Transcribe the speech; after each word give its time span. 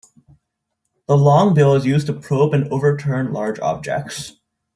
The 1.05 1.15
long 1.15 1.53
bill 1.53 1.75
is 1.75 1.85
used 1.85 2.07
to 2.07 2.13
probe 2.13 2.55
and 2.55 2.67
overturn 2.73 3.31
large 3.31 3.59
objects. 3.59 4.33